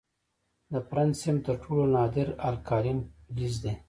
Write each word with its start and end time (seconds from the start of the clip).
د 0.71 0.73
فرنسیم 0.87 1.35
تر 1.45 1.55
ټولو 1.63 1.83
نادر 1.95 2.27
الکالین 2.49 2.99
فلز 3.25 3.55
دی. 3.63 3.73